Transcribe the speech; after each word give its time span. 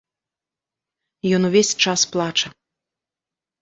Ён 1.41 1.47
увесь 1.51 1.73
час 1.87 1.99
плача. 2.17 2.47